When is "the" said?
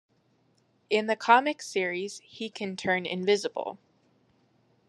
1.05-1.15